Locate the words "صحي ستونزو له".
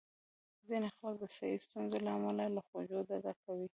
1.35-2.11